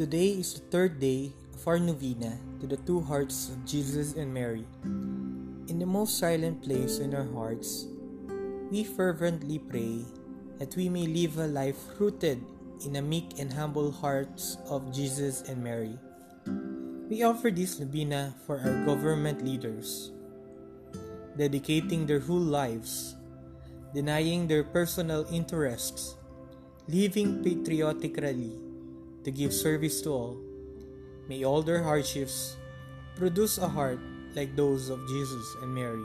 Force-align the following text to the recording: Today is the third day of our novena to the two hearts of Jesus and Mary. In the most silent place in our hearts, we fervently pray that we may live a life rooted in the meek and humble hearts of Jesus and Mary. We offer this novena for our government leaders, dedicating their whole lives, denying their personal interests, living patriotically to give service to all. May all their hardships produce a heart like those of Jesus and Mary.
Today 0.00 0.40
is 0.40 0.56
the 0.56 0.64
third 0.72 0.96
day 0.96 1.28
of 1.52 1.68
our 1.68 1.76
novena 1.76 2.32
to 2.56 2.64
the 2.64 2.80
two 2.88 3.04
hearts 3.04 3.52
of 3.52 3.68
Jesus 3.68 4.16
and 4.16 4.32
Mary. 4.32 4.64
In 5.68 5.76
the 5.76 5.84
most 5.84 6.16
silent 6.16 6.64
place 6.64 7.04
in 7.04 7.12
our 7.12 7.28
hearts, 7.36 7.84
we 8.72 8.80
fervently 8.80 9.60
pray 9.60 10.00
that 10.56 10.72
we 10.72 10.88
may 10.88 11.04
live 11.04 11.36
a 11.36 11.44
life 11.44 11.76
rooted 12.00 12.40
in 12.80 12.96
the 12.96 13.04
meek 13.04 13.36
and 13.36 13.52
humble 13.52 13.92
hearts 13.92 14.56
of 14.72 14.88
Jesus 14.88 15.44
and 15.44 15.60
Mary. 15.60 16.00
We 17.12 17.20
offer 17.20 17.52
this 17.52 17.76
novena 17.76 18.32
for 18.48 18.56
our 18.56 18.80
government 18.88 19.44
leaders, 19.44 20.16
dedicating 21.36 22.08
their 22.08 22.24
whole 22.24 22.40
lives, 22.40 23.20
denying 23.92 24.48
their 24.48 24.64
personal 24.64 25.28
interests, 25.28 26.16
living 26.88 27.44
patriotically 27.44 28.69
to 29.24 29.30
give 29.30 29.52
service 29.52 30.00
to 30.02 30.10
all. 30.10 30.36
May 31.28 31.44
all 31.44 31.62
their 31.62 31.82
hardships 31.82 32.56
produce 33.16 33.58
a 33.58 33.68
heart 33.68 34.00
like 34.34 34.56
those 34.56 34.88
of 34.88 35.06
Jesus 35.08 35.56
and 35.62 35.74
Mary. 35.74 36.04